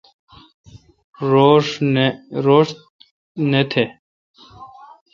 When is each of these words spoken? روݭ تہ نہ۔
روݭ 1.31 1.65
تہ 1.75 2.05
نہ۔ 3.49 3.83